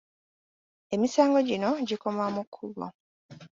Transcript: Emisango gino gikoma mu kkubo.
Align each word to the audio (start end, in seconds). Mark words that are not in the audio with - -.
Emisango 0.93 1.39
gino 1.49 1.69
gikoma 1.87 2.25
mu 2.35 2.43
kkubo. 2.45 2.85